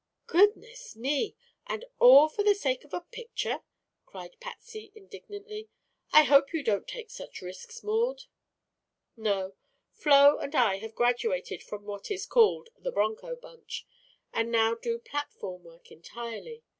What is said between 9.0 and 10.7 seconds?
"No; Flo and